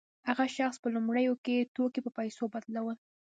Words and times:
هغه 0.27 0.45
شخص 0.57 0.75
به 0.77 0.81
په 0.83 0.93
لومړیو 0.95 1.33
کې 1.45 1.69
توکي 1.75 1.99
په 2.03 2.11
پیسو 2.17 2.43
بدلول 2.53 2.97